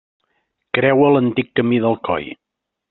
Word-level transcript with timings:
Creua 0.77 1.11
l'antic 1.17 1.55
camí 1.61 1.83
d'Alcoi. 1.85 2.31